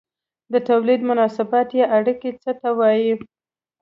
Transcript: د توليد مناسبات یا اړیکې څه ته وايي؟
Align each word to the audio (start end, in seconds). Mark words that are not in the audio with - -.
د 0.51 0.53
توليد 0.69 1.01
مناسبات 1.09 1.67
یا 1.79 1.85
اړیکې 1.97 2.31
څه 2.41 2.51
ته 2.61 2.69
وايي؟ 2.79 3.13